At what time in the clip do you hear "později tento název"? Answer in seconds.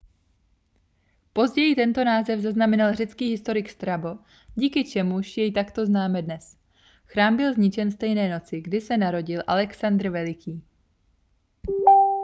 1.33-2.39